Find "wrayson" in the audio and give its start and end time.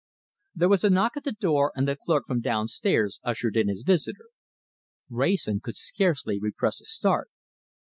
5.11-5.59